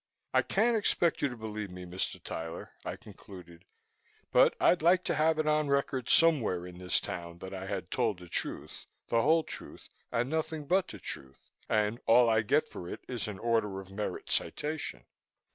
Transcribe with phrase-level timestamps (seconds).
[0.33, 2.19] "I can't expect you to believe me, Mr.
[2.23, 3.65] Tyler," I concluded,
[4.31, 7.91] "but I'd like to have it on record somewhere in this town that I had
[7.91, 12.67] told the truth, the whole truth and nothing but the truth, and all I get
[12.67, 15.05] for it is an Order of Merit citation."